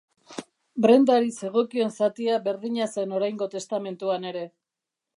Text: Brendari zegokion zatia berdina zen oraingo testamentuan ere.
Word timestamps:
Brendari 0.85 1.29
zegokion 1.43 1.95
zatia 1.99 2.41
berdina 2.49 2.91
zen 2.97 3.17
oraingo 3.21 3.53
testamentuan 3.57 4.31
ere. 4.33 4.47